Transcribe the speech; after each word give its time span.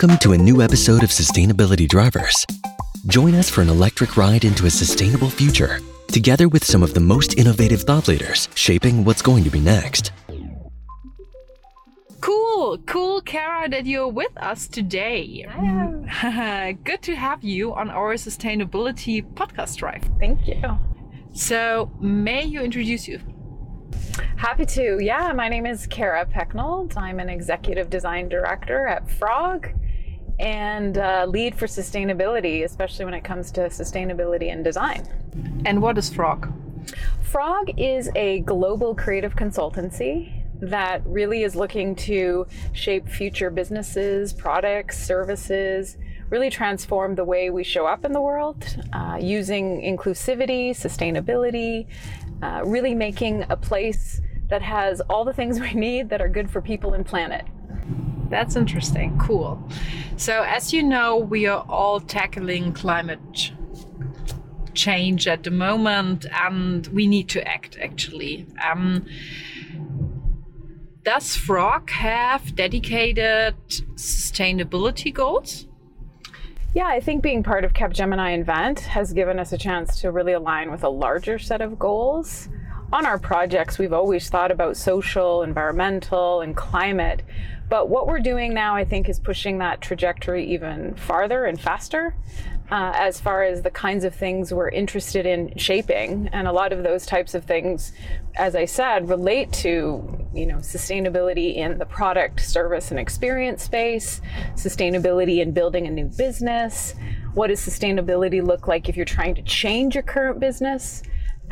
Welcome 0.00 0.18
to 0.20 0.32
a 0.32 0.38
new 0.38 0.62
episode 0.62 1.02
of 1.02 1.10
Sustainability 1.10 1.86
Drivers. 1.86 2.46
Join 3.08 3.34
us 3.34 3.50
for 3.50 3.60
an 3.60 3.68
electric 3.68 4.16
ride 4.16 4.46
into 4.46 4.64
a 4.64 4.70
sustainable 4.70 5.28
future, 5.28 5.78
together 6.08 6.48
with 6.48 6.64
some 6.64 6.82
of 6.82 6.94
the 6.94 7.00
most 7.00 7.36
innovative 7.36 7.82
thought 7.82 8.08
leaders 8.08 8.48
shaping 8.54 9.04
what's 9.04 9.20
going 9.20 9.44
to 9.44 9.50
be 9.50 9.60
next. 9.60 10.12
Cool, 12.22 12.78
cool, 12.86 13.20
Kara, 13.20 13.68
that 13.68 13.84
you're 13.84 14.08
with 14.08 14.34
us 14.38 14.68
today. 14.68 15.44
Good 16.84 17.02
to 17.02 17.14
have 17.14 17.44
you 17.44 17.74
on 17.74 17.90
our 17.90 18.14
sustainability 18.14 19.22
podcast 19.34 19.76
drive. 19.76 20.08
Thank 20.18 20.48
you. 20.48 20.62
So, 21.34 21.92
may 22.00 22.46
you 22.46 22.62
introduce 22.62 23.06
you? 23.06 23.20
Happy 24.36 24.64
to. 24.64 24.98
Yeah, 24.98 25.34
my 25.34 25.50
name 25.50 25.66
is 25.66 25.86
Kara 25.86 26.24
Pecknold. 26.24 26.96
I'm 26.96 27.20
an 27.20 27.28
executive 27.28 27.90
design 27.90 28.30
director 28.30 28.86
at 28.86 29.06
Frog 29.10 29.74
and 30.40 30.96
uh, 30.96 31.26
lead 31.28 31.54
for 31.54 31.66
sustainability, 31.66 32.64
especially 32.64 33.04
when 33.04 33.14
it 33.14 33.22
comes 33.22 33.50
to 33.52 33.60
sustainability 33.62 34.50
and 34.50 34.64
design. 34.64 35.06
And 35.66 35.82
what 35.82 35.98
is 35.98 36.08
Frog? 36.08 36.52
Frog 37.22 37.70
is 37.78 38.10
a 38.16 38.40
global 38.40 38.94
creative 38.94 39.36
consultancy 39.36 40.32
that 40.60 41.02
really 41.06 41.42
is 41.42 41.54
looking 41.54 41.94
to 41.94 42.46
shape 42.72 43.08
future 43.08 43.50
businesses, 43.50 44.32
products, 44.32 45.06
services, 45.06 45.96
really 46.30 46.50
transform 46.50 47.14
the 47.14 47.24
way 47.24 47.50
we 47.50 47.62
show 47.62 47.86
up 47.86 48.04
in 48.04 48.12
the 48.12 48.20
world 48.20 48.64
uh, 48.92 49.18
using 49.20 49.80
inclusivity, 49.82 50.70
sustainability, 50.70 51.86
uh, 52.42 52.62
really 52.64 52.94
making 52.94 53.44
a 53.50 53.56
place 53.56 54.20
that 54.48 54.62
has 54.62 55.00
all 55.02 55.24
the 55.24 55.32
things 55.32 55.60
we 55.60 55.74
need 55.74 56.08
that 56.08 56.20
are 56.22 56.28
good 56.28 56.50
for 56.50 56.60
people 56.62 56.94
and 56.94 57.04
planet. 57.04 57.44
That's 58.30 58.54
interesting. 58.54 59.18
Cool. 59.18 59.62
So, 60.16 60.42
as 60.42 60.72
you 60.72 60.82
know, 60.82 61.16
we 61.16 61.46
are 61.46 61.64
all 61.68 62.00
tackling 62.00 62.72
climate 62.72 63.52
change 64.72 65.26
at 65.26 65.42
the 65.42 65.50
moment, 65.50 66.26
and 66.32 66.86
we 66.88 67.06
need 67.06 67.28
to 67.30 67.46
act 67.46 67.76
actually. 67.82 68.46
Um, 68.64 69.04
does 71.02 71.34
Frog 71.34 71.90
have 71.90 72.54
dedicated 72.54 73.56
sustainability 73.96 75.12
goals? 75.12 75.66
Yeah, 76.72 76.86
I 76.86 77.00
think 77.00 77.20
being 77.20 77.42
part 77.42 77.64
of 77.64 77.72
Capgemini 77.72 78.32
Invent 78.32 78.80
has 78.80 79.12
given 79.12 79.40
us 79.40 79.52
a 79.52 79.58
chance 79.58 80.00
to 80.02 80.12
really 80.12 80.34
align 80.34 80.70
with 80.70 80.84
a 80.84 80.88
larger 80.88 81.36
set 81.36 81.60
of 81.60 81.80
goals 81.80 82.48
on 82.92 83.06
our 83.06 83.18
projects, 83.18 83.78
we've 83.78 83.92
always 83.92 84.28
thought 84.28 84.50
about 84.50 84.76
social, 84.76 85.42
environmental, 85.42 86.40
and 86.40 86.56
climate. 86.56 87.22
But 87.70 87.88
what 87.88 88.08
we're 88.08 88.18
doing 88.18 88.52
now, 88.52 88.74
I 88.74 88.84
think, 88.84 89.08
is 89.08 89.20
pushing 89.20 89.58
that 89.58 89.80
trajectory 89.80 90.44
even 90.52 90.96
farther 90.96 91.44
and 91.44 91.58
faster. 91.58 92.16
Uh, 92.68 92.92
as 92.94 93.20
far 93.20 93.42
as 93.42 93.62
the 93.62 93.70
kinds 93.70 94.04
of 94.04 94.14
things 94.14 94.54
we're 94.54 94.68
interested 94.68 95.26
in 95.26 95.56
shaping, 95.56 96.28
and 96.32 96.46
a 96.46 96.52
lot 96.52 96.72
of 96.72 96.84
those 96.84 97.04
types 97.04 97.34
of 97.34 97.44
things, 97.44 97.92
as 98.36 98.54
I 98.54 98.64
said, 98.64 99.08
relate 99.08 99.52
to 99.54 100.28
you 100.32 100.46
know 100.46 100.58
sustainability 100.58 101.56
in 101.56 101.78
the 101.78 101.86
product, 101.86 102.40
service, 102.40 102.92
and 102.92 103.00
experience 103.00 103.64
space, 103.64 104.20
sustainability 104.54 105.38
in 105.38 105.52
building 105.52 105.86
a 105.86 105.90
new 105.90 106.06
business. 106.06 106.94
What 107.34 107.48
does 107.48 107.60
sustainability 107.60 108.44
look 108.44 108.68
like 108.68 108.88
if 108.88 108.96
you're 108.96 109.04
trying 109.04 109.34
to 109.36 109.42
change 109.42 109.94
your 109.94 110.04
current 110.04 110.40
business? 110.40 111.02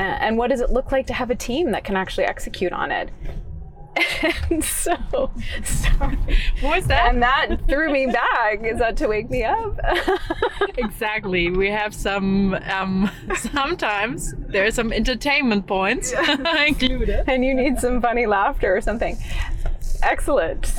and 0.00 0.38
what 0.38 0.48
does 0.48 0.60
it 0.60 0.70
look 0.70 0.92
like 0.92 1.08
to 1.08 1.12
have 1.12 1.28
a 1.28 1.34
team 1.34 1.72
that 1.72 1.82
can 1.82 1.96
actually 1.96 2.22
execute 2.22 2.72
on 2.72 2.92
it 2.92 3.10
and 4.50 4.64
so 4.64 4.96
sorry. 5.64 6.18
What 6.60 6.76
was 6.76 6.86
that? 6.86 7.14
And 7.14 7.22
that 7.22 7.56
threw 7.68 7.90
me 7.90 8.06
back. 8.06 8.64
Is 8.64 8.78
that 8.78 8.96
to 8.98 9.08
wake 9.08 9.30
me 9.30 9.44
up? 9.44 9.78
Exactly. 10.78 11.50
We 11.50 11.70
have 11.70 11.92
some 11.92 12.54
um, 12.54 13.10
sometimes 13.36 14.34
there 14.38 14.64
are 14.64 14.70
some 14.70 14.92
entertainment 14.92 15.66
points 15.66 16.12
included. 16.66 17.24
And 17.28 17.44
you 17.44 17.52
need 17.54 17.78
some 17.80 18.00
funny 18.00 18.26
laughter 18.26 18.76
or 18.76 18.80
something. 18.80 19.16
Excellent. 20.02 20.72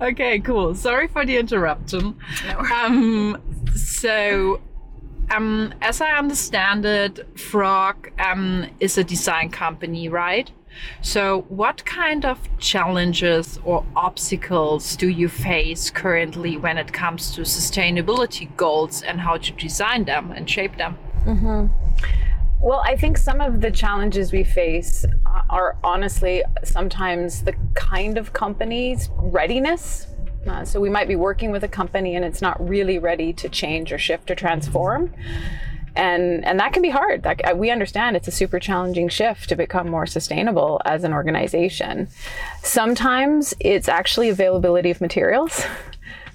Okay 0.00 0.40
cool. 0.40 0.74
Sorry 0.74 1.08
for 1.08 1.26
the 1.26 1.36
interruption. 1.36 2.16
No. 2.48 2.58
um, 2.60 3.42
so 3.74 4.60
um, 5.30 5.74
as 5.82 6.00
I 6.00 6.10
understand 6.12 6.84
it, 6.84 7.38
Frog 7.38 8.10
um, 8.18 8.66
is 8.80 8.96
a 8.98 9.04
design 9.04 9.50
company, 9.50 10.08
right? 10.08 10.50
So, 11.02 11.42
what 11.48 11.84
kind 11.84 12.24
of 12.24 12.38
challenges 12.58 13.58
or 13.64 13.84
obstacles 13.94 14.96
do 14.96 15.08
you 15.08 15.28
face 15.28 15.90
currently 15.90 16.56
when 16.56 16.78
it 16.78 16.92
comes 16.92 17.34
to 17.34 17.42
sustainability 17.42 18.54
goals 18.56 19.02
and 19.02 19.20
how 19.20 19.36
to 19.36 19.52
design 19.52 20.04
them 20.04 20.32
and 20.32 20.48
shape 20.48 20.76
them? 20.76 20.96
Mm-hmm. 21.24 21.66
Well, 22.60 22.82
I 22.84 22.96
think 22.96 23.18
some 23.18 23.40
of 23.40 23.60
the 23.60 23.70
challenges 23.70 24.32
we 24.32 24.42
face 24.42 25.04
are 25.50 25.76
honestly 25.84 26.42
sometimes 26.64 27.42
the 27.44 27.54
kind 27.74 28.18
of 28.18 28.32
company's 28.32 29.10
readiness 29.18 30.06
uh, 30.46 30.64
so 30.64 30.80
we 30.80 30.88
might 30.88 31.08
be 31.08 31.16
working 31.16 31.50
with 31.50 31.64
a 31.64 31.68
company 31.68 32.14
and 32.14 32.24
it's 32.24 32.40
not 32.40 32.56
really 32.66 32.98
ready 32.98 33.32
to 33.32 33.48
change 33.48 33.92
or 33.92 33.98
shift 33.98 34.30
or 34.30 34.34
transform. 34.34 35.12
And, 35.96 36.44
and 36.44 36.60
that 36.60 36.72
can 36.72 36.82
be 36.82 36.90
hard. 36.90 37.22
That, 37.22 37.40
uh, 37.44 37.56
we 37.56 37.70
understand 37.70 38.16
it's 38.16 38.28
a 38.28 38.32
super 38.32 38.60
challenging 38.60 39.08
shift 39.08 39.48
to 39.48 39.56
become 39.56 39.88
more 39.88 40.06
sustainable 40.06 40.80
as 40.84 41.04
an 41.04 41.12
organization. 41.12 42.08
Sometimes 42.62 43.54
it's 43.60 43.88
actually 43.88 44.28
availability 44.28 44.90
of 44.90 45.00
materials. 45.00 45.64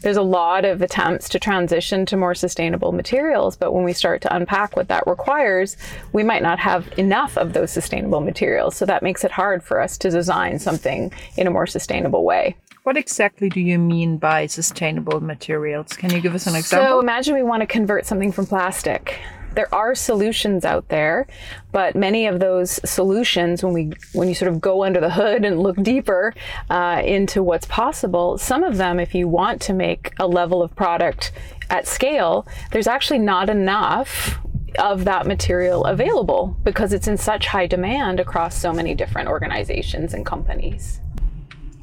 There's 0.02 0.18
a 0.18 0.24
lot 0.24 0.66
of 0.66 0.82
attempts 0.82 1.30
to 1.30 1.40
transition 1.40 2.08
to 2.08 2.18
more 2.18 2.34
sustainable 2.34 2.92
materials, 2.92 3.56
but 3.56 3.72
when 3.72 3.84
we 3.84 3.94
start 3.94 4.22
to 4.22 4.36
unpack 4.36 4.76
what 4.76 4.88
that 4.88 5.06
requires, 5.06 5.78
we 6.12 6.24
might 6.24 6.42
not 6.42 6.58
have 6.58 6.92
enough 6.98 7.38
of 7.38 7.54
those 7.54 7.70
sustainable 7.72 8.20
materials. 8.20 8.76
So 8.76 8.88
that 8.88 9.04
makes 9.04 9.24
it 9.24 9.30
hard 9.30 9.64
for 9.64 9.80
us 9.80 10.00
to 10.00 10.10
design 10.10 10.58
something 10.58 11.14
in 11.38 11.46
a 11.46 11.52
more 11.52 11.68
sustainable 11.68 12.26
way. 12.26 12.56
What 12.82 12.98
exactly 12.98 13.48
do 13.48 13.62
you 13.62 13.78
mean 13.78 14.18
by 14.18 14.48
sustainable 14.48 15.22
materials? 15.22 15.94
Can 15.94 16.10
you 16.10 16.20
give 16.20 16.34
us 16.34 16.48
an 16.48 16.56
example? 16.56 16.90
So 16.90 17.00
imagine 17.00 17.36
we 17.36 17.44
want 17.44 17.62
to 17.62 17.68
convert 17.68 18.08
something 18.08 18.32
from 18.32 18.48
plastic. 18.48 19.20
There 19.54 19.74
are 19.74 19.96
solutions 19.96 20.64
out 20.64 20.88
there, 20.88 21.28
but 21.72 21.96
many 21.96 22.26
of 22.26 22.40
those 22.40 22.80
solutions, 22.90 23.64
when 23.64 23.74
we 23.74 23.92
when 24.14 24.30
you 24.30 24.36
sort 24.36 24.52
of 24.52 24.62
go 24.62 24.84
under 24.84 25.00
the 25.00 25.10
hood 25.10 25.44
and 25.44 25.62
look 25.62 25.76
deeper 25.84 26.34
uh, 26.70 27.02
into 27.04 27.44
what's 27.44 27.66
possible, 27.66 28.38
some 28.38 28.64
of 28.64 28.78
them, 28.78 29.00
if 29.00 29.14
you 29.14 29.28
want 29.28 29.62
to 29.64 29.74
make 29.74 30.14
a 30.20 30.28
level 30.28 30.62
of 30.62 30.76
product 30.76 31.32
at 31.70 31.88
scale, 31.88 32.48
there's 32.72 32.88
actually 32.88 33.20
not 33.20 33.50
enough 33.50 34.40
of 34.80 35.04
that 35.06 35.28
material 35.28 35.84
available 35.86 36.56
because 36.64 36.94
it's 36.94 37.08
in 37.08 37.18
such 37.18 37.48
high 37.48 37.68
demand 37.68 38.20
across 38.20 38.56
so 38.56 38.72
many 38.72 38.96
different 38.96 39.28
organizations 39.28 40.14
and 40.14 40.26
companies. 40.26 41.02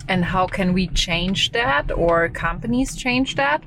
And 0.09 0.25
how 0.25 0.47
can 0.47 0.73
we 0.73 0.89
change 0.89 1.53
that 1.53 1.91
or 1.93 2.31
companies 2.31 2.97
change 2.97 3.35
that? 3.35 3.63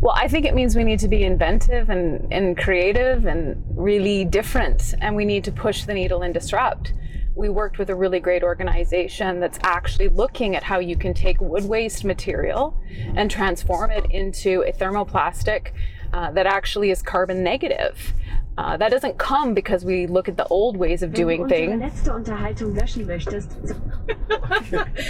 Well, 0.00 0.14
I 0.16 0.26
think 0.26 0.44
it 0.44 0.54
means 0.54 0.74
we 0.74 0.84
need 0.84 0.98
to 1.00 1.08
be 1.08 1.22
inventive 1.22 1.88
and, 1.88 2.32
and 2.32 2.58
creative 2.58 3.26
and 3.26 3.62
really 3.76 4.24
different, 4.24 4.94
and 5.00 5.14
we 5.14 5.24
need 5.24 5.44
to 5.44 5.52
push 5.52 5.84
the 5.84 5.94
needle 5.94 6.22
and 6.22 6.34
disrupt. 6.34 6.94
We 7.36 7.48
worked 7.48 7.78
with 7.78 7.90
a 7.90 7.94
really 7.94 8.20
great 8.20 8.42
organization 8.42 9.40
that's 9.40 9.58
actually 9.62 10.08
looking 10.08 10.56
at 10.56 10.62
how 10.62 10.78
you 10.78 10.96
can 10.96 11.14
take 11.14 11.40
wood 11.40 11.64
waste 11.64 12.04
material 12.04 12.80
and 13.16 13.30
transform 13.30 13.90
it 13.90 14.06
into 14.10 14.62
a 14.62 14.72
thermoplastic 14.72 15.72
uh, 16.12 16.30
that 16.32 16.46
actually 16.46 16.90
is 16.90 17.02
carbon 17.02 17.42
negative. 17.42 18.14
Uh, 18.56 18.76
that 18.76 18.90
doesn't 18.90 19.18
come 19.18 19.52
because 19.52 19.84
we 19.84 20.06
look 20.06 20.28
at 20.28 20.36
the 20.36 20.46
old 20.46 20.76
ways 20.76 21.02
of 21.02 21.12
doing 21.12 21.48
things. 21.48 21.82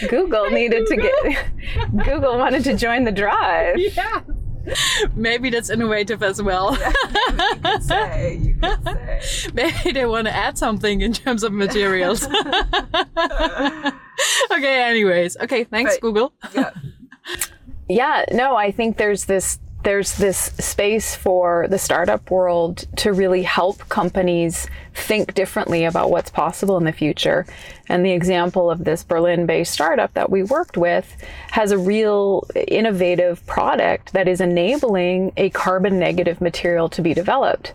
Google 0.09 0.51
needed 0.51 0.87
to 0.87 0.97
get. 0.97 1.47
Google 2.05 2.39
wanted 2.39 2.65
to 2.65 2.75
join 2.75 3.05
the 3.05 3.13
drive. 3.13 3.79
Yeah. 3.79 4.23
Maybe 5.15 5.51
that's 5.51 5.69
innovative 5.69 6.23
as 6.23 6.41
well. 6.41 6.75
you 6.75 7.61
could 7.63 7.83
say. 7.83 8.41
You 8.43 8.55
could 8.55 8.83
say. 8.83 9.51
Maybe 9.55 9.93
they 9.93 10.07
want 10.07 10.27
to 10.27 10.35
add 10.35 10.57
something 10.57 11.03
in 11.03 11.13
terms 11.13 11.43
of 11.43 11.53
materials. 11.53 12.27
okay. 12.27 13.93
Anyways. 14.51 15.37
Okay. 15.37 15.65
Thanks, 15.65 15.97
but, 15.97 16.01
Google. 16.01 16.33
Yeah. 16.55 16.71
yeah. 17.91 18.25
No, 18.33 18.57
I 18.57 18.71
think 18.71 18.97
there's 18.97 19.27
this 19.27 19.59
there's 19.85 20.17
this 20.17 20.39
space 20.59 21.15
for 21.15 21.69
the 21.69 21.79
startup 21.79 22.31
world 22.31 22.87
to 22.97 23.13
really 23.13 23.43
help 23.43 23.89
companies 23.89 24.67
think 24.95 25.35
differently 25.35 25.85
about 25.85 26.11
what's 26.11 26.31
possible 26.31 26.77
in 26.79 26.85
the 26.85 26.93
future. 26.93 27.47
And 27.89 28.05
the 28.05 28.13
example 28.13 28.71
of 28.71 28.85
this 28.85 29.05
Berlin 29.05 29.47
based 29.47 29.73
startup 29.73 30.15
that 30.15 30.31
we 30.31 30.43
worked 30.43 30.77
with 30.77 31.17
has 31.51 31.71
a 31.71 31.79
real 31.79 32.47
innovative 32.67 33.45
product 33.47 34.15
that 34.15 34.27
is 34.27 34.41
enabling 34.41 35.33
a 35.37 35.51
carbon 35.51 35.99
negative 35.99 36.41
material 36.41 36.89
to 36.89 37.03
be 37.03 37.13
developed. 37.13 37.75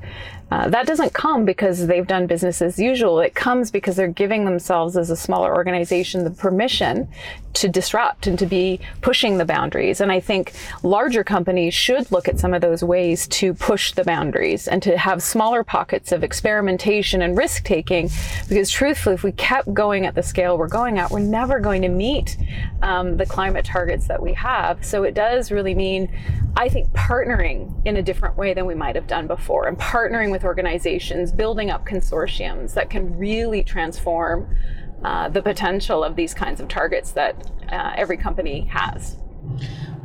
Uh, 0.52 0.68
that 0.70 0.88
doesn't 0.88 1.14
come 1.14 1.46
because 1.46 1.88
they've 1.88 2.08
done 2.08 2.26
business 2.26 2.62
as 2.62 2.80
usual. 2.80 3.20
It 3.20 3.36
comes 3.36 3.70
because 3.70 3.96
they're 3.96 4.08
giving 4.08 4.46
themselves, 4.46 4.98
as 4.98 5.10
a 5.10 5.16
smaller 5.16 5.56
organization, 5.56 6.24
the 6.24 6.32
permission 6.32 7.08
to 7.54 7.68
disrupt 7.68 8.28
and 8.28 8.38
to 8.40 8.46
be 8.46 8.80
pushing 9.02 9.38
the 9.38 9.46
boundaries. 9.46 10.02
And 10.02 10.12
I 10.12 10.20
think 10.20 10.54
larger 10.84 11.24
companies 11.24 11.74
should 11.74 12.12
look 12.12 12.28
at 12.28 12.40
some 12.40 12.54
of 12.54 12.62
those 12.62 12.84
ways 12.84 13.28
to 13.28 13.54
push 13.54 13.92
the 13.94 14.04
boundaries 14.04 14.68
and 14.68 14.82
to 14.84 14.98
have 14.98 15.22
smaller 15.22 15.64
pockets 15.64 16.12
of 16.12 16.24
experimentation 16.24 17.22
and 17.22 17.38
risk 17.38 17.64
taking. 17.64 18.10
Because 18.48 18.70
truthfully, 18.70 19.16
if 19.16 19.24
we 19.24 19.32
kept 19.34 19.74
going 19.74 20.06
at 20.06 20.16
the 20.16 20.24
scale 20.24 20.58
we're 20.58 20.68
going 20.68 21.00
at, 21.00 21.12
we're 21.12 21.20
never 21.20 21.60
going 21.60 21.82
to 21.82 21.90
meet 21.90 22.38
um, 22.82 23.18
the 23.18 23.26
climate 23.26 23.66
targets 23.66 24.08
that 24.08 24.22
we 24.22 24.34
have. 24.34 24.86
So 24.86 25.04
it 25.04 25.14
does 25.14 25.52
really 25.52 25.76
mean, 25.76 26.10
I 26.56 26.70
think, 26.70 26.90
partnering 26.92 27.86
in 27.86 27.98
a 27.98 28.02
different 28.02 28.38
way 28.38 28.54
than 28.54 28.66
we 28.66 28.76
might 28.76 28.96
have 28.96 29.08
done 29.08 29.28
before 29.28 29.68
and 29.68 29.78
partnering 29.78 30.32
with 30.32 30.39
organizations, 30.44 31.32
building 31.32 31.70
up 31.70 31.86
consortiums 31.86 32.74
that 32.74 32.90
can 32.90 33.18
really 33.18 33.64
transform 33.64 34.56
uh, 35.04 35.30
the 35.30 35.42
potential 35.42 36.04
of 36.04 36.16
these 36.16 36.34
kinds 36.34 36.60
of 36.60 36.68
targets 36.68 37.12
that 37.14 37.52
uh, 37.72 37.94
every 37.96 38.18
company 38.18 38.66
has. 38.72 39.18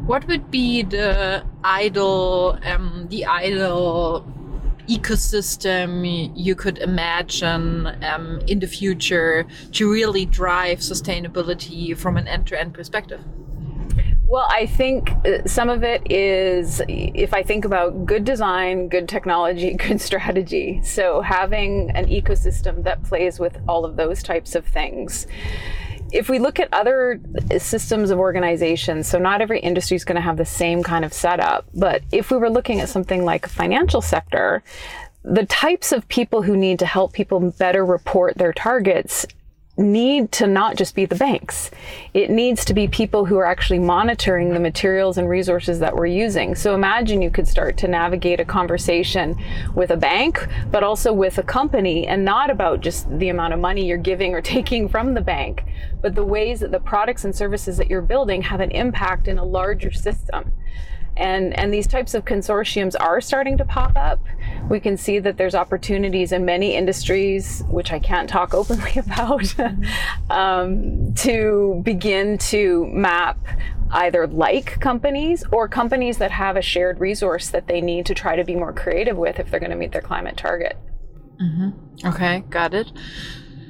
What 0.06 0.26
would 0.28 0.50
be 0.50 0.82
the 0.82 1.44
ideal, 1.64 2.58
um, 2.64 3.06
the 3.10 3.25
ideal 3.25 4.31
ecosystem 4.88 6.31
you 6.36 6.54
could 6.54 6.78
imagine 6.78 7.86
um, 8.04 8.40
in 8.46 8.58
the 8.58 8.66
future 8.66 9.46
to 9.72 9.90
really 9.90 10.26
drive 10.26 10.78
sustainability 10.78 11.96
from 11.96 12.16
an 12.16 12.28
end-to-end 12.28 12.75
perspective? 12.75 13.20
Well, 14.26 14.48
I 14.50 14.66
think 14.66 15.10
uh, 15.26 15.46
some 15.46 15.68
of 15.68 15.84
it 15.84 16.10
is 16.10 16.80
if 16.88 17.34
I 17.34 17.42
think 17.42 17.64
about 17.64 18.06
good 18.06 18.24
design, 18.24 18.88
good 18.88 19.08
technology, 19.08 19.74
good 19.88 20.00
strategy. 20.00 20.80
So 20.82 21.20
having 21.20 21.90
an 21.90 22.06
ecosystem 22.06 22.82
that 22.84 23.02
plays 23.02 23.38
with 23.38 23.58
all 23.68 23.84
of 23.84 23.96
those 23.96 24.22
types 24.22 24.54
of 24.54 24.66
things. 24.66 25.26
If 26.12 26.28
we 26.28 26.38
look 26.38 26.60
at 26.60 26.72
other 26.72 27.20
systems 27.58 28.10
of 28.10 28.18
organizations, 28.18 29.08
so 29.08 29.18
not 29.18 29.40
every 29.40 29.60
industry 29.60 29.96
is 29.96 30.04
going 30.04 30.16
to 30.16 30.22
have 30.22 30.36
the 30.36 30.44
same 30.44 30.82
kind 30.82 31.04
of 31.04 31.12
setup, 31.12 31.66
but 31.74 32.02
if 32.12 32.30
we 32.30 32.36
were 32.36 32.50
looking 32.50 32.80
at 32.80 32.88
something 32.88 33.24
like 33.24 33.46
a 33.46 33.48
financial 33.48 34.00
sector, 34.00 34.62
the 35.24 35.44
types 35.46 35.90
of 35.90 36.06
people 36.08 36.42
who 36.42 36.56
need 36.56 36.78
to 36.78 36.86
help 36.86 37.12
people 37.12 37.40
better 37.58 37.84
report 37.84 38.36
their 38.36 38.52
targets 38.52 39.26
need 39.76 40.30
to 40.30 40.46
not 40.46 40.76
just 40.76 40.94
be 40.94 41.04
the 41.04 41.16
banks. 41.16 41.70
It 42.12 42.30
needs 42.30 42.64
to 42.66 42.74
be 42.74 42.86
people 42.86 43.24
who 43.24 43.38
are 43.38 43.46
actually 43.46 43.80
monitoring 43.80 44.52
the 44.52 44.60
materials 44.60 45.18
and 45.18 45.28
resources 45.28 45.80
that 45.80 45.96
we're 45.96 46.06
using. 46.06 46.54
So 46.54 46.74
imagine 46.74 47.20
you 47.20 47.30
could 47.30 47.48
start 47.48 47.76
to 47.78 47.88
navigate 47.88 48.38
a 48.38 48.44
conversation 48.44 49.36
with 49.74 49.90
a 49.90 49.96
bank, 49.96 50.46
but 50.70 50.84
also 50.84 51.12
with 51.12 51.38
a 51.38 51.42
company 51.42 52.06
and 52.06 52.24
not 52.24 52.50
about 52.50 52.82
just 52.82 53.10
the 53.18 53.30
amount 53.30 53.52
of 53.52 53.58
money 53.58 53.84
you're 53.84 53.98
giving 53.98 54.32
or 54.34 54.40
taking 54.54 54.88
from 54.88 55.14
the 55.14 55.20
bank, 55.20 55.64
but 56.00 56.14
the 56.14 56.24
ways 56.24 56.60
that 56.60 56.70
the 56.70 56.80
products 56.80 57.24
and 57.24 57.34
services 57.34 57.76
that 57.76 57.90
you're 57.90 58.02
building 58.02 58.42
have 58.42 58.60
an 58.60 58.70
impact 58.70 59.26
in 59.26 59.38
a 59.38 59.44
larger 59.44 59.90
system. 59.90 60.52
And, 61.16 61.56
and 61.58 61.72
these 61.72 61.87
types 61.87 62.14
of 62.14 62.25
consortiums 62.25 62.94
are 62.99 63.20
starting 63.20 63.56
to 63.58 63.64
pop 63.64 63.96
up. 63.96 64.20
We 64.69 64.81
can 64.81 64.96
see 64.96 65.19
that 65.20 65.37
there's 65.37 65.55
opportunities 65.55 66.32
in 66.32 66.44
many 66.44 66.75
industries, 66.75 67.62
which 67.69 67.93
I 67.93 67.99
can't 67.99 68.28
talk 68.28 68.55
openly 68.61 68.93
about, 68.96 69.55
um, 70.31 71.14
to 71.14 71.81
begin 71.84 72.38
to 72.38 72.87
map 72.87 73.38
either 73.90 74.26
like 74.26 74.81
companies 74.81 75.44
or 75.52 75.69
companies 75.69 76.19
that 76.19 76.31
have 76.32 76.56
a 76.56 76.62
shared 76.62 76.99
resource 76.99 77.50
that 77.50 77.69
they 77.69 77.81
need 77.81 78.06
to 78.06 78.14
try 78.14 78.34
to 78.34 78.44
be 78.44 78.56
more 78.56 78.72
creative 78.72 79.17
with 79.17 79.38
if 79.38 79.50
they're 79.50 79.60
going 79.60 79.70
to 79.70 79.76
meet 79.76 79.93
their 79.93 80.02
climate 80.02 80.37
target. 80.37 80.76
Mm-hmm. 81.40 82.08
Okay, 82.08 82.44
got 82.50 82.75
it. 82.75 82.90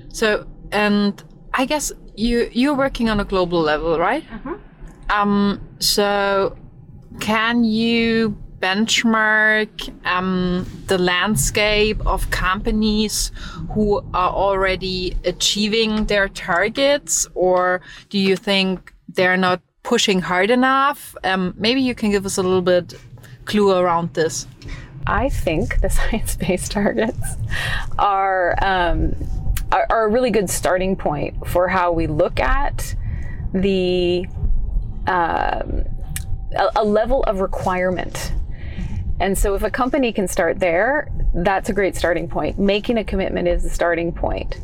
So, 0.08 0.46
and 0.72 1.22
I 1.52 1.66
guess 1.66 1.92
you 2.16 2.48
you're 2.52 2.74
working 2.74 3.10
on 3.10 3.20
a 3.20 3.24
global 3.24 3.60
level, 3.60 3.98
right? 3.98 4.24
Mm-hmm. 4.24 4.54
Um, 5.10 5.60
so 5.78 6.56
can 7.20 7.64
you 7.64 8.36
benchmark 8.64 9.92
um, 10.06 10.66
the 10.86 10.96
landscape 10.96 12.00
of 12.06 12.30
companies 12.30 13.30
who 13.72 13.98
are 14.14 14.30
already 14.30 15.14
achieving 15.24 16.06
their 16.06 16.28
targets, 16.28 17.26
or 17.34 17.82
do 18.08 18.18
you 18.18 18.36
think 18.36 18.94
they're 19.08 19.36
not 19.36 19.60
pushing 19.82 20.20
hard 20.20 20.50
enough? 20.50 21.14
Um, 21.24 21.54
maybe 21.58 21.82
you 21.82 21.94
can 21.94 22.10
give 22.10 22.24
us 22.24 22.38
a 22.38 22.42
little 22.42 22.62
bit 22.62 22.94
clue 23.44 23.70
around 23.70 24.14
this. 24.14 24.46
I 25.06 25.28
think 25.28 25.80
the 25.82 25.90
science-based 25.98 26.72
targets 26.72 27.36
are, 27.98 28.54
um, 28.64 29.14
are, 29.72 29.86
are 29.90 30.04
a 30.04 30.08
really 30.08 30.30
good 30.30 30.48
starting 30.48 30.96
point 30.96 31.46
for 31.46 31.68
how 31.68 31.92
we 31.92 32.06
look 32.06 32.40
at 32.40 32.96
the 33.52 34.26
um, 35.06 35.84
a, 36.54 36.70
a 36.76 36.84
level 36.84 37.22
of 37.24 37.40
requirement. 37.40 38.32
And 39.20 39.38
so 39.38 39.54
if 39.54 39.62
a 39.62 39.70
company 39.70 40.12
can 40.12 40.26
start 40.26 40.58
there, 40.58 41.10
that's 41.34 41.68
a 41.68 41.72
great 41.72 41.96
starting 41.96 42.28
point. 42.28 42.58
Making 42.58 42.98
a 42.98 43.04
commitment 43.04 43.48
is 43.48 43.62
the 43.62 43.70
starting 43.70 44.12
point. 44.12 44.58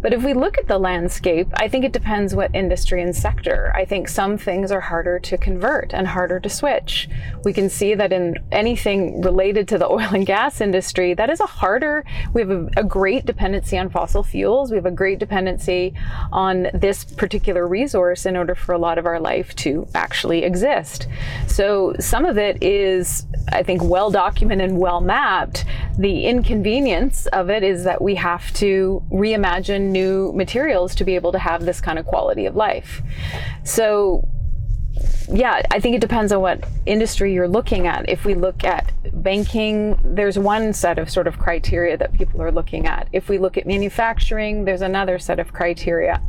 But 0.00 0.12
if 0.12 0.22
we 0.22 0.32
look 0.32 0.58
at 0.58 0.68
the 0.68 0.78
landscape, 0.78 1.48
I 1.54 1.66
think 1.66 1.84
it 1.84 1.92
depends 1.92 2.34
what 2.34 2.54
industry 2.54 3.02
and 3.02 3.14
sector. 3.14 3.72
I 3.74 3.84
think 3.84 4.08
some 4.08 4.38
things 4.38 4.70
are 4.70 4.80
harder 4.80 5.18
to 5.18 5.36
convert 5.36 5.92
and 5.92 6.06
harder 6.06 6.38
to 6.38 6.48
switch. 6.48 7.08
We 7.44 7.52
can 7.52 7.68
see 7.68 7.94
that 7.94 8.12
in 8.12 8.36
anything 8.52 9.20
related 9.22 9.66
to 9.68 9.78
the 9.78 9.88
oil 9.90 10.08
and 10.14 10.24
gas 10.24 10.60
industry, 10.60 11.14
that 11.14 11.30
is 11.30 11.40
a 11.40 11.46
harder, 11.46 12.04
we 12.32 12.40
have 12.42 12.50
a, 12.50 12.68
a 12.76 12.84
great 12.84 13.26
dependency 13.26 13.76
on 13.76 13.90
fossil 13.90 14.22
fuels. 14.22 14.70
We 14.70 14.76
have 14.76 14.86
a 14.86 14.90
great 14.90 15.18
dependency 15.18 15.94
on 16.32 16.68
this 16.72 17.04
particular 17.04 17.66
resource 17.66 18.26
in 18.26 18.36
order 18.36 18.54
for 18.54 18.74
a 18.74 18.78
lot 18.78 18.98
of 18.98 19.06
our 19.06 19.18
life 19.18 19.54
to 19.56 19.88
actually 19.94 20.44
exist. 20.44 21.08
So 21.46 21.94
some 21.98 22.24
of 22.24 22.38
it 22.38 22.62
is, 22.62 23.26
I 23.48 23.62
think, 23.62 23.82
well 23.82 24.10
documented 24.10 24.70
and 24.70 24.78
well 24.78 25.00
mapped. 25.00 25.64
The 25.98 26.26
inconvenience 26.26 27.26
of 27.28 27.50
it 27.50 27.62
is 27.62 27.84
that 27.84 28.00
we 28.00 28.14
have 28.16 28.52
to 28.54 29.02
reimagine 29.10 29.87
new 29.92 30.32
materials 30.32 30.94
to 30.96 31.04
be 31.04 31.14
able 31.14 31.32
to 31.32 31.38
have 31.38 31.64
this 31.64 31.80
kind 31.80 31.98
of 31.98 32.06
quality 32.06 32.46
of 32.46 32.56
life. 32.56 33.02
So, 33.64 34.28
yeah, 35.32 35.62
I 35.70 35.80
think 35.80 35.94
it 35.94 36.00
depends 36.00 36.32
on 36.32 36.40
what 36.40 36.64
industry 36.86 37.32
you're 37.32 37.48
looking 37.48 37.86
at. 37.86 38.08
If 38.08 38.24
we 38.24 38.34
look 38.34 38.64
at 38.64 38.92
banking, 39.22 39.98
there's 40.02 40.38
one 40.38 40.72
set 40.72 40.98
of 40.98 41.10
sort 41.10 41.26
of 41.26 41.38
criteria 41.38 41.96
that 41.96 42.12
people 42.12 42.42
are 42.42 42.50
looking 42.50 42.86
at. 42.86 43.08
If 43.12 43.28
we 43.28 43.38
look 43.38 43.56
at 43.56 43.66
manufacturing, 43.66 44.64
there's 44.64 44.82
another 44.82 45.18
set 45.18 45.38
of 45.38 45.52
criteria. 45.52 46.22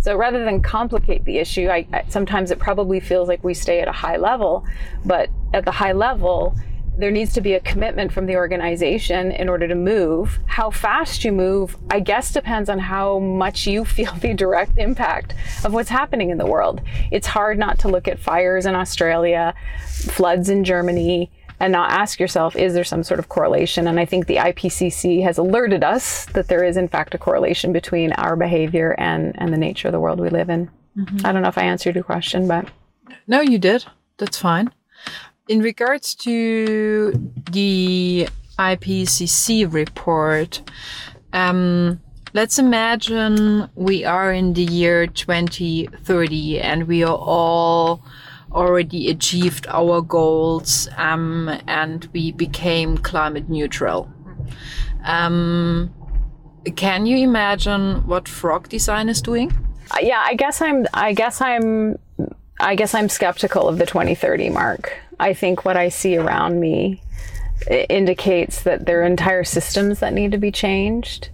So 0.00 0.16
rather 0.16 0.44
than 0.44 0.62
complicate 0.62 1.24
the 1.24 1.38
issue, 1.38 1.68
I, 1.68 1.86
I, 1.92 2.04
sometimes 2.08 2.50
it 2.50 2.58
probably 2.58 3.00
feels 3.00 3.28
like 3.28 3.44
we 3.44 3.54
stay 3.54 3.80
at 3.80 3.88
a 3.88 3.92
high 3.92 4.16
level, 4.16 4.64
but 5.04 5.28
at 5.52 5.64
the 5.64 5.70
high 5.70 5.92
level, 5.92 6.56
there 6.98 7.10
needs 7.10 7.32
to 7.34 7.40
be 7.40 7.54
a 7.54 7.60
commitment 7.60 8.12
from 8.12 8.26
the 8.26 8.36
organization 8.36 9.32
in 9.32 9.48
order 9.48 9.66
to 9.66 9.74
move. 9.74 10.38
How 10.46 10.70
fast 10.70 11.24
you 11.24 11.32
move, 11.32 11.76
I 11.90 12.00
guess, 12.00 12.32
depends 12.32 12.68
on 12.68 12.78
how 12.78 13.18
much 13.18 13.66
you 13.66 13.84
feel 13.84 14.12
the 14.20 14.34
direct 14.34 14.78
impact 14.78 15.34
of 15.64 15.72
what's 15.72 15.88
happening 15.88 16.30
in 16.30 16.38
the 16.38 16.46
world. 16.46 16.80
It's 17.10 17.26
hard 17.26 17.58
not 17.58 17.78
to 17.80 17.88
look 17.88 18.08
at 18.08 18.18
fires 18.18 18.66
in 18.66 18.74
Australia, 18.74 19.54
floods 19.88 20.48
in 20.48 20.64
Germany, 20.64 21.30
and 21.58 21.72
not 21.72 21.90
ask 21.90 22.18
yourself, 22.18 22.56
is 22.56 22.72
there 22.72 22.84
some 22.84 23.02
sort 23.02 23.20
of 23.20 23.28
correlation? 23.28 23.86
And 23.86 24.00
I 24.00 24.06
think 24.06 24.26
the 24.26 24.36
IPCC 24.36 25.22
has 25.24 25.36
alerted 25.36 25.84
us 25.84 26.24
that 26.26 26.48
there 26.48 26.64
is, 26.64 26.78
in 26.78 26.88
fact, 26.88 27.14
a 27.14 27.18
correlation 27.18 27.72
between 27.72 28.12
our 28.12 28.34
behavior 28.34 28.94
and, 28.98 29.34
and 29.36 29.52
the 29.52 29.58
nature 29.58 29.88
of 29.88 29.92
the 29.92 30.00
world 30.00 30.20
we 30.20 30.30
live 30.30 30.48
in. 30.48 30.70
Mm-hmm. 30.96 31.26
I 31.26 31.32
don't 31.32 31.42
know 31.42 31.48
if 31.48 31.58
I 31.58 31.64
answered 31.64 31.94
your 31.94 32.04
question, 32.04 32.48
but. 32.48 32.68
No, 33.26 33.42
you 33.42 33.58
did. 33.58 33.84
That's 34.16 34.38
fine 34.38 34.70
in 35.50 35.60
regards 35.60 36.14
to 36.14 37.10
the 37.50 38.28
IPCC 38.56 39.70
report, 39.72 40.62
um, 41.32 42.00
let's 42.34 42.56
imagine 42.56 43.68
we 43.74 44.04
are 44.04 44.32
in 44.32 44.52
the 44.52 44.62
year 44.62 45.08
2030 45.08 46.60
and 46.60 46.86
we 46.86 47.02
are 47.02 47.16
all 47.16 48.04
already 48.52 49.10
achieved 49.10 49.66
our 49.66 50.00
goals 50.00 50.88
um, 50.96 51.50
and 51.66 52.08
we 52.12 52.30
became 52.30 52.96
climate 52.96 53.48
neutral. 53.48 54.08
Um, 55.04 55.92
can 56.76 57.06
you 57.06 57.16
imagine 57.16 58.06
what 58.06 58.28
frog 58.28 58.68
design 58.68 59.08
is 59.08 59.20
doing? 59.20 59.50
Yeah, 60.00 60.22
I 60.24 60.34
guess 60.34 60.62
I'm. 60.62 60.86
I 60.94 61.12
guess 61.12 61.40
I'm. 61.40 61.98
I 62.60 62.74
guess 62.74 62.94
I'm 62.94 63.08
skeptical 63.08 63.68
of 63.68 63.78
the 63.78 63.86
2030 63.86 64.50
mark. 64.50 64.96
I 65.18 65.34
think 65.34 65.64
what 65.64 65.76
I 65.76 65.88
see 65.88 66.16
around 66.16 66.60
me 66.60 67.02
indicates 67.88 68.62
that 68.62 68.86
there 68.86 69.02
are 69.02 69.04
entire 69.04 69.44
systems 69.44 70.00
that 70.00 70.12
need 70.12 70.32
to 70.32 70.38
be 70.38 70.50
changed. 70.52 71.30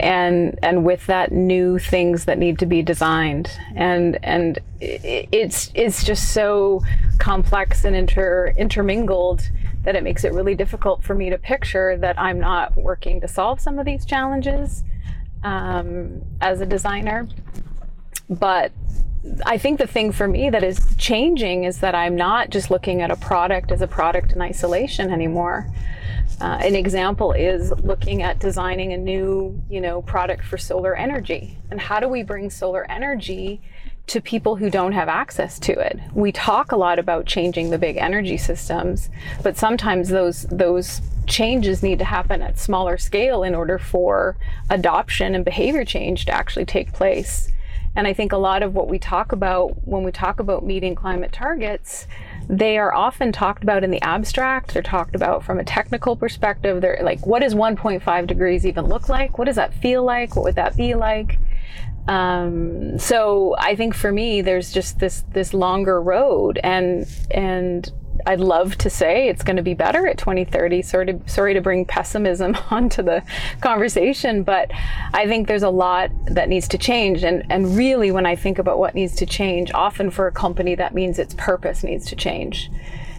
and 0.00 0.58
and 0.62 0.84
with 0.84 1.06
that 1.06 1.32
new 1.32 1.78
things 1.78 2.24
that 2.24 2.38
need 2.38 2.58
to 2.58 2.66
be 2.66 2.82
designed 2.82 3.50
and 3.76 4.18
and 4.22 4.58
it's 4.80 5.70
it's 5.74 6.04
just 6.04 6.34
so 6.34 6.82
complex 7.18 7.84
and 7.84 7.96
inter 7.96 8.52
intermingled 8.58 9.48
that 9.84 9.94
it 9.96 10.02
makes 10.02 10.24
it 10.24 10.32
really 10.32 10.54
difficult 10.54 11.02
for 11.02 11.14
me 11.14 11.30
to 11.30 11.38
picture 11.38 11.96
that 11.96 12.18
I'm 12.20 12.40
not 12.40 12.76
working 12.76 13.20
to 13.20 13.28
solve 13.28 13.60
some 13.60 13.78
of 13.78 13.86
these 13.86 14.04
challenges 14.04 14.84
um, 15.44 16.20
as 16.40 16.60
a 16.60 16.66
designer 16.66 17.28
but 18.28 18.72
I 19.44 19.58
think 19.58 19.78
the 19.78 19.86
thing 19.86 20.12
for 20.12 20.28
me 20.28 20.50
that 20.50 20.62
is 20.62 20.80
changing 20.96 21.64
is 21.64 21.80
that 21.80 21.94
I'm 21.94 22.16
not 22.16 22.50
just 22.50 22.70
looking 22.70 23.02
at 23.02 23.10
a 23.10 23.16
product 23.16 23.72
as 23.72 23.80
a 23.82 23.86
product 23.86 24.32
in 24.32 24.40
isolation 24.40 25.10
anymore. 25.10 25.66
Uh, 26.40 26.58
an 26.62 26.74
example 26.74 27.32
is 27.32 27.70
looking 27.82 28.22
at 28.22 28.38
designing 28.38 28.92
a 28.92 28.98
new, 28.98 29.60
you 29.70 29.80
know, 29.80 30.02
product 30.02 30.44
for 30.44 30.58
solar 30.58 30.94
energy. 30.94 31.56
And 31.70 31.80
how 31.80 31.98
do 31.98 32.08
we 32.08 32.22
bring 32.22 32.50
solar 32.50 32.90
energy 32.90 33.60
to 34.08 34.20
people 34.20 34.56
who 34.56 34.70
don't 34.70 34.92
have 34.92 35.08
access 35.08 35.58
to 35.60 35.72
it? 35.72 35.98
We 36.12 36.32
talk 36.32 36.72
a 36.72 36.76
lot 36.76 36.98
about 36.98 37.26
changing 37.26 37.70
the 37.70 37.78
big 37.78 37.96
energy 37.96 38.36
systems, 38.36 39.08
but 39.42 39.56
sometimes 39.56 40.08
those 40.10 40.42
those 40.44 41.00
changes 41.26 41.82
need 41.82 41.98
to 41.98 42.04
happen 42.04 42.42
at 42.42 42.58
smaller 42.58 42.98
scale 42.98 43.42
in 43.42 43.54
order 43.54 43.78
for 43.78 44.36
adoption 44.70 45.34
and 45.34 45.44
behavior 45.44 45.84
change 45.84 46.26
to 46.26 46.32
actually 46.32 46.66
take 46.66 46.92
place. 46.92 47.50
And 47.96 48.06
I 48.06 48.12
think 48.12 48.32
a 48.32 48.36
lot 48.36 48.62
of 48.62 48.74
what 48.74 48.88
we 48.88 48.98
talk 48.98 49.32
about 49.32 49.86
when 49.86 50.02
we 50.02 50.12
talk 50.12 50.38
about 50.38 50.64
meeting 50.64 50.94
climate 50.94 51.32
targets, 51.32 52.06
they 52.48 52.76
are 52.76 52.94
often 52.94 53.32
talked 53.32 53.62
about 53.62 53.82
in 53.82 53.90
the 53.90 54.02
abstract. 54.02 54.74
They're 54.74 54.82
talked 54.82 55.16
about 55.16 55.42
from 55.42 55.58
a 55.58 55.64
technical 55.64 56.14
perspective. 56.14 56.82
They're 56.82 57.00
like, 57.02 57.26
what 57.26 57.40
does 57.40 57.54
1.5 57.54 58.26
degrees 58.26 58.66
even 58.66 58.84
look 58.86 59.08
like? 59.08 59.38
What 59.38 59.46
does 59.46 59.56
that 59.56 59.74
feel 59.74 60.04
like? 60.04 60.36
What 60.36 60.44
would 60.44 60.56
that 60.56 60.76
be 60.76 60.94
like? 60.94 61.38
Um, 62.06 62.98
so 62.98 63.56
I 63.58 63.74
think 63.74 63.94
for 63.94 64.12
me, 64.12 64.42
there's 64.42 64.72
just 64.72 64.98
this 64.98 65.24
this 65.32 65.52
longer 65.52 66.00
road, 66.00 66.60
and 66.62 67.08
and 67.32 67.90
I'd 68.26 68.40
love 68.40 68.76
to 68.78 68.90
say 68.90 69.28
it's 69.28 69.44
going 69.44 69.56
to 69.56 69.62
be 69.62 69.74
better 69.74 70.06
at 70.06 70.18
2030. 70.18 70.82
Sorry 70.82 71.06
to, 71.06 71.20
sorry 71.26 71.54
to 71.54 71.60
bring 71.60 71.84
pessimism 71.84 72.56
onto 72.70 73.02
the 73.02 73.22
conversation, 73.60 74.42
but 74.42 74.70
I 75.14 75.26
think 75.26 75.46
there's 75.46 75.62
a 75.62 75.70
lot 75.70 76.10
that 76.26 76.48
needs 76.48 76.66
to 76.68 76.78
change. 76.78 77.22
And, 77.22 77.44
and 77.50 77.76
really, 77.76 78.10
when 78.10 78.26
I 78.26 78.34
think 78.34 78.58
about 78.58 78.78
what 78.78 78.94
needs 78.94 79.14
to 79.16 79.26
change, 79.26 79.70
often 79.72 80.10
for 80.10 80.26
a 80.26 80.32
company, 80.32 80.74
that 80.74 80.92
means 80.92 81.18
its 81.18 81.34
purpose 81.34 81.84
needs 81.84 82.06
to 82.06 82.16
change. 82.16 82.70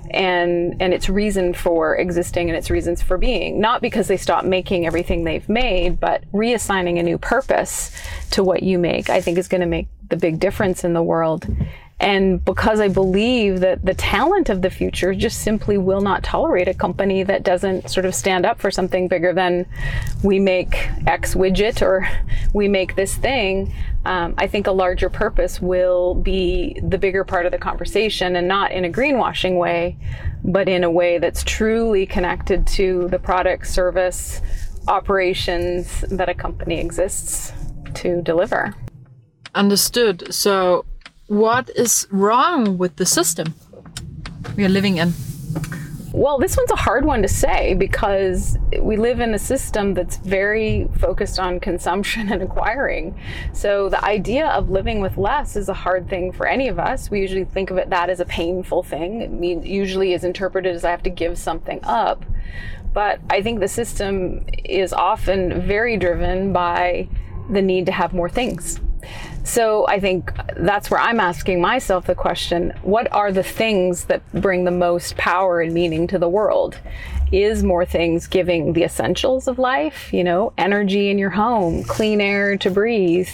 And, 0.09 0.81
and 0.81 0.93
its 0.93 1.09
reason 1.09 1.53
for 1.53 1.97
existing 1.97 2.49
and 2.49 2.57
its 2.57 2.69
reasons 2.69 3.01
for 3.01 3.17
being. 3.17 3.59
Not 3.59 3.81
because 3.81 4.07
they 4.07 4.15
stop 4.15 4.45
making 4.45 4.85
everything 4.85 5.23
they've 5.25 5.47
made, 5.49 5.99
but 5.99 6.23
reassigning 6.31 6.97
a 6.97 7.03
new 7.03 7.17
purpose 7.17 7.91
to 8.31 8.41
what 8.41 8.63
you 8.63 8.79
make, 8.79 9.09
I 9.09 9.19
think 9.19 9.37
is 9.37 9.49
going 9.49 9.61
to 9.61 9.67
make 9.67 9.87
the 10.09 10.15
big 10.15 10.39
difference 10.39 10.85
in 10.85 10.93
the 10.93 11.03
world. 11.03 11.45
And 11.99 12.45
because 12.45 12.79
I 12.79 12.89
believe 12.89 13.59
that 13.61 13.83
the 13.83 13.95
talent 13.95 14.49
of 14.49 14.61
the 14.61 14.69
future 14.69 15.15
just 15.15 15.41
simply 15.41 15.79
will 15.79 16.01
not 16.01 16.23
tolerate 16.23 16.67
a 16.67 16.73
company 16.73 17.23
that 17.23 17.41
doesn't 17.41 17.89
sort 17.89 18.05
of 18.05 18.13
stand 18.13 18.45
up 18.45 18.59
for 18.59 18.69
something 18.69 19.07
bigger 19.07 19.33
than 19.33 19.65
we 20.23 20.39
make 20.39 20.75
X 21.07 21.33
widget 21.33 21.81
or 21.81 22.07
we 22.53 22.67
make 22.67 22.95
this 22.95 23.15
thing, 23.15 23.73
um, 24.05 24.35
I 24.37 24.45
think 24.45 24.67
a 24.67 24.71
larger 24.71 25.09
purpose 25.09 25.59
will 25.59 26.13
be 26.13 26.79
the 26.83 26.99
bigger 26.99 27.23
part 27.23 27.47
of 27.47 27.51
the 27.51 27.57
conversation 27.57 28.35
and 28.35 28.47
not 28.47 28.71
in 28.71 28.85
a 28.85 28.89
greenwashing 28.89 29.57
way, 29.57 29.97
but 30.43 30.69
in 30.69 30.83
a 30.83 30.91
way 30.91 31.17
that's 31.17 31.43
truly 31.43 32.05
connected 32.05 32.67
to 32.67 33.07
the 33.09 33.17
product, 33.17 33.65
service, 33.65 34.41
operations 34.87 36.05
that 36.09 36.29
a 36.29 36.33
company 36.35 36.79
exists 36.79 37.51
to 37.95 38.21
deliver. 38.21 38.73
Understood. 39.55 40.31
So 40.33 40.85
what 41.27 41.69
is 41.75 42.07
wrong 42.09 42.77
with 42.77 42.95
the 42.95 43.05
system 43.05 43.53
we 44.55 44.65
are 44.65 44.69
living 44.69 44.97
in? 44.97 45.13
Well, 46.13 46.39
this 46.39 46.57
one's 46.57 46.71
a 46.71 46.75
hard 46.75 47.05
one 47.05 47.21
to 47.21 47.27
say 47.27 47.73
because 47.75 48.57
we 48.79 48.95
live 48.95 49.19
in 49.19 49.33
a 49.33 49.39
system 49.39 49.93
that's 49.93 50.17
very 50.17 50.87
focused 50.97 51.37
on 51.37 51.59
consumption 51.59 52.31
and 52.31 52.41
acquiring. 52.41 53.19
So 53.53 53.89
the 53.89 54.03
idea 54.03 54.47
of 54.47 54.69
living 54.69 55.01
with 55.01 55.17
less 55.17 55.55
is 55.55 55.69
a 55.69 55.73
hard 55.73 56.09
thing 56.09 56.31
for 56.31 56.47
any 56.47 56.69
of 56.69 56.79
us. 56.79 57.11
We 57.11 57.19
usually 57.19 57.43
think 57.43 57.71
of 57.71 57.77
it 57.77 57.89
that 57.89 58.09
as 58.09 58.19
a 58.19 58.25
painful 58.25 58.83
thing. 58.83 59.21
It 59.21 59.31
mean, 59.31 59.63
usually 59.63 60.13
is 60.13 60.23
interpreted 60.23 60.73
as 60.73 60.85
I 60.85 60.91
have 60.91 61.03
to 61.03 61.09
give 61.09 61.37
something 61.37 61.81
up. 61.83 62.25
But 62.93 63.19
I 63.29 63.41
think 63.41 63.59
the 63.59 63.67
system 63.67 64.45
is 64.63 64.93
often 64.93 65.67
very 65.67 65.97
driven 65.97 66.51
by 66.53 67.09
the 67.49 67.61
need 67.61 67.85
to 67.85 67.91
have 67.91 68.13
more 68.13 68.29
things. 68.29 68.79
So 69.47 69.87
I 69.87 70.01
think 70.01 70.33
that's 70.57 70.91
where 70.91 70.99
I'm 70.99 71.21
asking 71.21 71.61
myself 71.61 72.05
the 72.05 72.15
question 72.15 72.73
what 72.83 73.09
are 73.13 73.31
the 73.31 73.43
things 73.43 74.03
that 74.05 74.21
bring 74.33 74.65
the 74.65 74.71
most 74.71 75.15
power 75.15 75.61
and 75.61 75.73
meaning 75.73 76.05
to 76.07 76.19
the 76.19 76.27
world? 76.27 76.77
Is 77.31 77.63
more 77.63 77.85
things 77.85 78.27
giving 78.27 78.73
the 78.73 78.83
essentials 78.83 79.47
of 79.47 79.57
life, 79.57 80.11
you 80.11 80.23
know, 80.23 80.51
energy 80.57 81.09
in 81.09 81.17
your 81.17 81.29
home, 81.29 81.85
clean 81.85 82.19
air 82.19 82.57
to 82.57 82.69
breathe, 82.69 83.29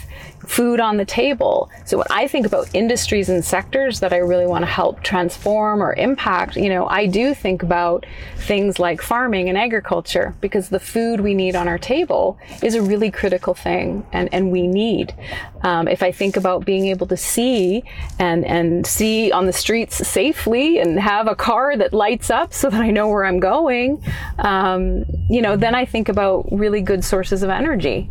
food 0.46 0.80
on 0.80 0.98
the 0.98 1.06
table. 1.06 1.70
So 1.86 1.98
when 1.98 2.08
I 2.10 2.28
think 2.28 2.46
about 2.46 2.74
industries 2.74 3.30
and 3.30 3.44
sectors 3.44 4.00
that 4.02 4.14
I 4.14 4.18
really 4.18 4.46
want 4.46 4.64
to 4.64 4.72
help 4.72 5.02
transform 5.02 5.82
or 5.82 5.94
impact, 5.94 6.56
you 6.56 6.70
know, 6.70 6.88
I 6.88 7.06
do 7.06 7.34
think 7.34 7.64
about 7.64 8.06
things 8.38 8.80
like 8.80 9.02
farming 9.02 9.50
and 9.50 9.58
agriculture 9.58 10.36
because 10.42 10.70
the 10.70 10.80
food 10.80 11.22
we 11.22 11.34
need 11.34 11.56
on 11.56 11.68
our 11.68 11.78
table 11.78 12.38
is 12.62 12.76
a 12.76 12.82
really 12.82 13.10
critical 13.10 13.54
thing 13.54 14.06
and, 14.12 14.30
and 14.34 14.52
we 14.52 14.68
need. 14.68 15.16
Um, 15.62 15.88
if 15.88 16.04
I 16.04 16.12
think 16.12 16.36
about 16.36 16.66
being 16.66 16.88
able 16.88 17.08
to 17.08 17.18
see 17.18 17.84
and, 18.20 18.44
and 18.46 18.86
see 18.86 19.32
on 19.32 19.46
the 19.46 19.54
streets 19.54 20.06
safely 20.08 20.80
and 20.80 21.00
have 21.00 21.28
a 21.28 21.36
car 21.36 21.78
that 21.78 21.94
lights 21.94 22.30
up 22.30 22.54
so 22.54 22.70
that 22.70 22.82
I 22.82 22.92
know 22.92 23.08
where 23.08 23.26
I'm 23.26 23.40
going, 23.40 24.04
um, 24.40 25.06
you 25.30 25.42
know, 25.42 25.56
then 25.56 25.74
I 25.74 25.86
think 25.86 26.10
about 26.10 26.52
really 26.52 26.82
good 26.82 27.04
sources 27.06 27.44
of 27.44 27.50
energy 27.50 28.10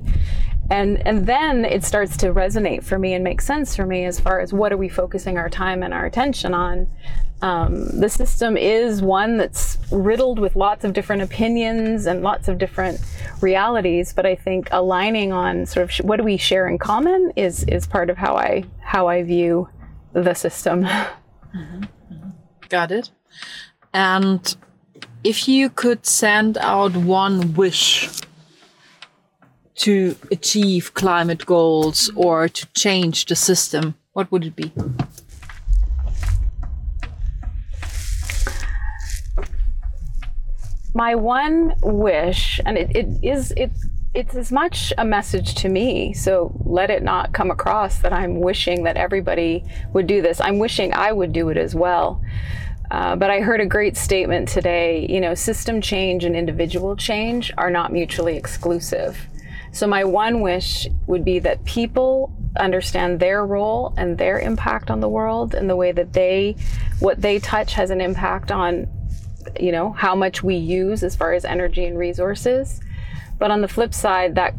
and 0.73 1.07
and 1.07 1.27
then 1.27 1.65
it 1.65 1.85
starts 1.85 2.17
to 2.19 2.33
resonate 2.33 2.83
for 2.83 2.99
me 2.99 3.15
and 3.15 3.23
make 3.23 3.41
sense 3.41 3.77
for 3.77 3.87
me 3.87 4.05
as 4.05 4.19
far 4.19 4.41
as 4.41 4.53
what 4.53 4.73
are 4.73 4.77
we 4.77 4.89
focusing 4.89 5.37
our 5.39 5.49
time 5.49 5.83
and 5.83 5.93
our 5.95 6.07
attention 6.07 6.55
on. 6.55 6.89
Um, 7.43 8.01
the 8.01 8.09
system 8.09 8.57
is 8.57 9.03
one 9.03 9.37
that's 9.37 9.77
riddled 9.91 10.39
with 10.39 10.55
lots 10.55 10.85
of 10.85 10.93
different 10.93 11.23
opinions 11.23 12.07
and 12.07 12.23
lots 12.23 12.47
of 12.47 12.57
different 12.57 13.01
realities 13.41 14.13
but 14.13 14.25
i 14.25 14.37
think 14.37 14.69
aligning 14.71 15.33
on 15.33 15.67
sort 15.67 15.83
of 15.83 15.91
sh- 15.91 16.03
what 16.03 16.19
do 16.19 16.23
we 16.23 16.37
share 16.37 16.69
in 16.69 16.79
common 16.79 17.33
is 17.35 17.65
is 17.65 17.85
part 17.85 18.11
of 18.11 18.17
how 18.17 18.37
i 18.37 18.63
how 18.79 19.09
i 19.09 19.25
view 19.25 19.69
the 20.13 20.35
system. 20.35 20.87
Mm-hmm. 21.55 21.83
Got 22.71 22.93
it. 22.93 23.11
And 23.93 24.57
if 25.23 25.47
you 25.49 25.69
could 25.69 26.07
send 26.07 26.57
out 26.57 26.97
one 26.97 27.53
wish 27.53 28.09
to 29.77 30.17
achieve 30.31 30.95
climate 30.95 31.47
goals 31.47 32.11
or 32.15 32.49
to 32.49 32.67
change 32.75 33.27
the 33.27 33.37
system, 33.37 33.95
what 34.13 34.31
would 34.31 34.45
it 34.45 34.57
be? 34.57 34.73
My 40.95 41.15
one 41.15 41.75
wish, 41.83 42.61
and 42.67 42.77
it, 42.77 42.95
it 42.95 43.07
is 43.23 43.53
it 43.53 43.71
it's 44.15 44.37
as 44.37 44.53
much 44.53 44.93
a 44.99 45.05
message 45.07 45.55
to 45.55 45.71
me, 45.71 46.13
so 46.13 46.53
let 46.67 46.91
it 46.91 47.03
not 47.03 47.33
come 47.33 47.51
across 47.51 48.01
that 48.01 48.13
I'm 48.13 48.41
wishing 48.41 48.85
that 48.85 48.99
everybody 48.99 49.65
would 49.95 50.07
do 50.07 50.21
this. 50.21 50.39
I'm 50.39 50.59
wishing 50.59 50.93
I 50.93 51.13
would 51.13 51.33
do 51.33 51.49
it 51.49 51.57
as 51.57 51.75
well. 51.75 52.23
Uh, 52.91 53.17
but 53.17 53.31
I 53.31 53.41
heard 53.41 53.63
a 53.63 53.67
great 53.67 53.97
statement 53.97 54.51
today. 54.51 55.07
You 55.09 55.19
know, 55.19 55.35
system 55.35 55.81
change 55.81 56.25
and 56.25 56.37
individual 56.37 56.95
change 56.95 57.51
are 57.57 57.71
not 57.71 57.91
mutually 57.91 58.37
exclusive. 58.37 59.17
So, 59.73 59.87
my 59.87 60.05
one 60.05 60.41
wish 60.41 60.87
would 61.07 61.25
be 61.25 61.39
that 61.41 61.65
people 61.65 62.33
understand 62.59 63.19
their 63.19 63.45
role 63.45 63.95
and 63.97 64.19
their 64.19 64.39
impact 64.39 64.91
on 64.91 65.01
the 65.01 65.09
world 65.09 65.55
and 65.55 65.69
the 65.69 65.77
way 65.77 65.93
that 65.93 66.13
they, 66.13 66.57
what 67.01 67.21
they 67.21 67.39
touch 67.39 67.73
has 67.75 67.91
an 67.91 68.01
impact 68.01 68.53
on, 68.53 68.87
you 69.59 69.73
know, 69.73 69.93
how 69.93 70.15
much 70.15 70.43
we 70.43 70.57
use 70.57 71.03
as 71.03 71.17
far 71.17 71.33
as 71.33 71.45
energy 71.45 71.85
and 71.87 71.99
resources. 71.99 72.81
But 73.39 73.51
on 73.51 73.63
the 73.63 73.69
flip 73.69 73.95
side, 73.95 74.35
that 74.35 74.55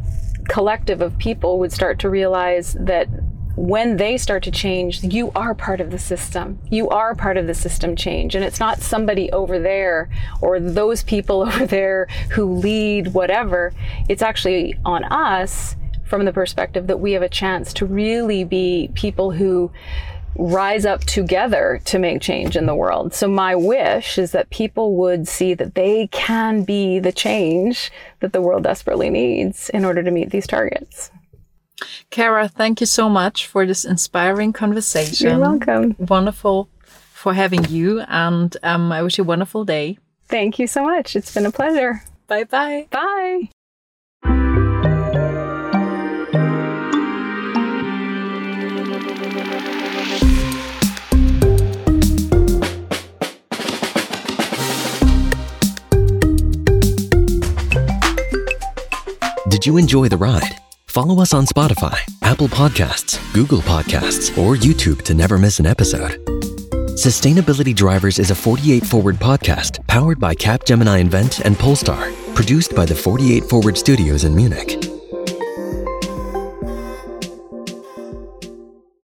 collective 0.49 1.01
of 1.01 1.17
people 1.17 1.59
would 1.59 1.71
start 1.71 1.99
to 1.99 2.09
realize 2.09 2.75
that 2.79 3.07
when 3.55 3.97
they 3.97 4.17
start 4.17 4.43
to 4.43 4.51
change, 4.51 5.03
you 5.03 5.31
are 5.35 5.53
part 5.53 5.79
of 5.79 5.91
the 5.91 5.99
system. 5.99 6.59
You 6.69 6.89
are 6.89 7.13
part 7.13 7.37
of 7.37 7.45
the 7.45 7.53
system 7.53 7.95
change. 7.95 8.33
And 8.35 8.43
it's 8.43 8.59
not 8.59 8.81
somebody 8.81 9.31
over 9.31 9.59
there 9.59 10.09
or 10.41 10.59
those 10.59 11.03
people 11.03 11.41
over 11.47 11.65
there 11.65 12.07
who 12.31 12.45
lead 12.45 13.13
whatever. 13.13 13.73
It's 14.09 14.21
actually 14.21 14.77
on 14.85 15.03
us 15.05 15.75
from 16.05 16.25
the 16.25 16.33
perspective 16.33 16.87
that 16.87 16.99
we 16.99 17.13
have 17.13 17.21
a 17.21 17.29
chance 17.29 17.73
to 17.73 17.85
really 17.85 18.43
be 18.43 18.89
people 18.93 19.31
who 19.31 19.71
rise 20.35 20.83
up 20.85 21.01
together 21.01 21.79
to 21.85 21.99
make 21.99 22.21
change 22.21 22.55
in 22.55 22.65
the 22.65 22.75
world. 22.75 23.13
So, 23.13 23.27
my 23.27 23.55
wish 23.55 24.17
is 24.17 24.31
that 24.31 24.49
people 24.49 24.95
would 24.95 25.27
see 25.27 25.53
that 25.53 25.75
they 25.75 26.07
can 26.07 26.63
be 26.63 26.99
the 26.99 27.11
change 27.11 27.91
that 28.19 28.33
the 28.33 28.41
world 28.41 28.63
desperately 28.63 29.11
needs 29.11 29.69
in 29.69 29.85
order 29.85 30.01
to 30.01 30.11
meet 30.11 30.31
these 30.31 30.47
targets. 30.47 31.11
Kara, 32.09 32.47
thank 32.47 32.79
you 32.81 32.87
so 32.87 33.09
much 33.09 33.47
for 33.47 33.65
this 33.65 33.85
inspiring 33.85 34.53
conversation. 34.53 35.29
You're 35.29 35.39
welcome. 35.39 35.95
Wonderful 35.97 36.69
for 37.13 37.33
having 37.33 37.65
you, 37.65 38.01
and 38.01 38.55
um, 38.63 38.91
I 38.91 39.01
wish 39.01 39.17
you 39.17 39.23
a 39.23 39.27
wonderful 39.27 39.65
day. 39.65 39.97
Thank 40.27 40.59
you 40.59 40.67
so 40.67 40.83
much. 40.83 41.15
It's 41.15 41.33
been 41.33 41.45
a 41.45 41.51
pleasure. 41.51 42.03
Bye 42.27 42.43
bye. 42.45 42.87
Bye. 42.91 43.49
Did 59.49 59.67
you 59.67 59.77
enjoy 59.77 60.09
the 60.09 60.17
ride? 60.17 60.62
Follow 60.93 61.23
us 61.23 61.33
on 61.33 61.47
Spotify, 61.47 61.97
Apple 62.21 62.47
Podcasts, 62.47 63.17
Google 63.33 63.61
Podcasts, 63.61 64.29
or 64.37 64.55
YouTube 64.55 65.01
to 65.01 65.15
never 65.15 65.39
miss 65.39 65.57
an 65.57 65.65
episode. 65.65 66.23
Sustainability 66.93 67.75
Drivers 67.75 68.19
is 68.19 68.29
a 68.29 68.35
48 68.35 68.85
Forward 68.85 69.15
podcast 69.15 69.87
powered 69.87 70.19
by 70.19 70.35
Capgemini 70.35 70.99
Invent 70.99 71.39
and 71.39 71.57
Polestar, 71.57 72.11
produced 72.35 72.75
by 72.75 72.85
the 72.85 72.93
48 72.93 73.43
Forward 73.45 73.75
Studios 73.75 74.23
in 74.23 74.35
Munich. 74.35 74.92